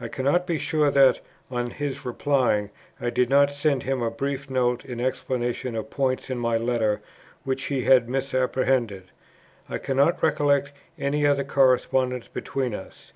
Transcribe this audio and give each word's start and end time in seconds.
I 0.00 0.06
cannot 0.06 0.46
be 0.46 0.58
sure 0.58 0.92
that, 0.92 1.18
on 1.50 1.70
his 1.70 2.04
replying, 2.04 2.70
I 3.00 3.10
did 3.10 3.28
not 3.28 3.50
send 3.50 3.82
him 3.82 4.00
a 4.00 4.12
brief 4.12 4.48
note 4.48 4.84
in 4.84 5.00
explanation 5.00 5.74
of 5.74 5.90
points 5.90 6.30
in 6.30 6.38
my 6.38 6.56
letter 6.56 7.00
which 7.42 7.64
he 7.64 7.82
had 7.82 8.08
misapprehended. 8.08 9.10
I 9.68 9.78
cannot 9.78 10.22
recollect 10.22 10.70
any 11.00 11.26
other 11.26 11.42
correspondence 11.42 12.28
between 12.28 12.76
us. 12.76 13.10